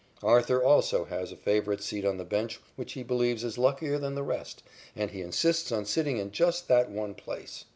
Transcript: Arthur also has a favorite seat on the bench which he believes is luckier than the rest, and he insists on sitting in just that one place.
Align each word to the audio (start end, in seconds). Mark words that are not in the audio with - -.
Arthur 0.23 0.63
also 0.63 1.05
has 1.05 1.31
a 1.31 1.35
favorite 1.35 1.83
seat 1.83 2.05
on 2.05 2.17
the 2.17 2.25
bench 2.25 2.59
which 2.75 2.93
he 2.93 3.03
believes 3.03 3.43
is 3.43 3.59
luckier 3.59 3.99
than 3.99 4.15
the 4.15 4.23
rest, 4.23 4.63
and 4.95 5.11
he 5.11 5.21
insists 5.21 5.71
on 5.71 5.85
sitting 5.85 6.17
in 6.17 6.31
just 6.31 6.67
that 6.67 6.89
one 6.89 7.13
place. 7.13 7.65